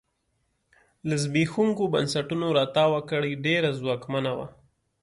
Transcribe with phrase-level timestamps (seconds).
[1.07, 4.47] له زبېښونکو بنسټونو راتاوه کړۍ ډېره ځواکمنه وه.